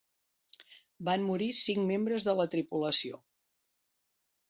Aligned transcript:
Van 1.09 1.27
morir 1.27 1.51
cinc 1.61 1.85
membres 1.91 2.27
de 2.31 2.37
la 2.43 2.49
tripulació. 2.57 3.25